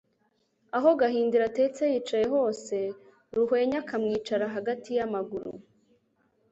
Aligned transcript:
Aho 0.77 0.89
Gahindiro 1.01 1.43
atetse 1.51 1.81
yicaye 1.93 2.25
hose 2.33 2.75
Ruhwenya 3.35 3.77
akamwicara 3.83 4.45
hagati 4.55 4.89
y'amaguru. 4.97 5.51